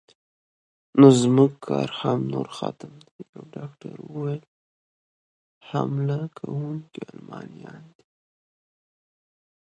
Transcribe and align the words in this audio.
نو 0.99 1.07
زموږ 1.21 1.51
کار 1.67 1.89
هم 1.99 2.19
نور 2.33 2.47
ختم 2.57 2.93
دی، 3.07 3.13
یو 3.33 3.43
ډاکټر 3.55 3.95
وویل: 4.11 4.43
حمله 5.69 6.19
کوونکي 6.39 7.01
المانیان 7.11 7.83
دي. 7.97 8.05